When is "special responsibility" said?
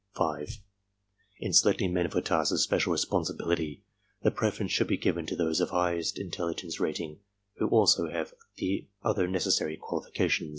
2.59-3.83